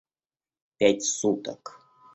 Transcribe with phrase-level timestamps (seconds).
[0.77, 1.61] —Пять суток.